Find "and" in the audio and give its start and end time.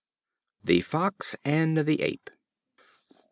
1.45-1.77